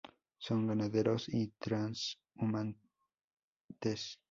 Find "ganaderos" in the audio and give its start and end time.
0.65-1.29